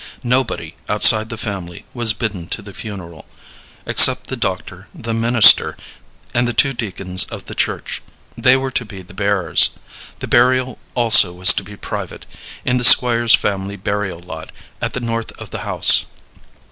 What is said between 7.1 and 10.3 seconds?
of the church. They were to be the bearers. The